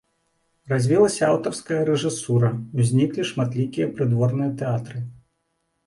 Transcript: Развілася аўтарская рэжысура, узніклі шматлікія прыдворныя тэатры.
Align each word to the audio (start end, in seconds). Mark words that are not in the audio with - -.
Развілася 0.71 1.23
аўтарская 1.33 1.77
рэжысура, 1.91 2.51
узніклі 2.83 3.29
шматлікія 3.35 3.93
прыдворныя 3.97 4.51
тэатры. 4.65 5.09